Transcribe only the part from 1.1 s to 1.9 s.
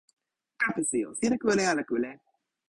sina kule ala